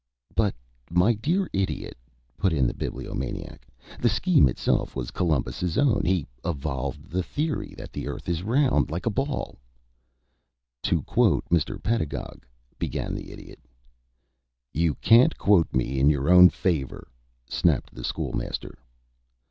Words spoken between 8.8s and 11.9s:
like a ball." "To quote Mr.